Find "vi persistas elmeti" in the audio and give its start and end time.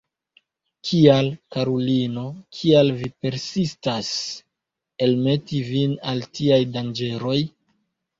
3.01-5.61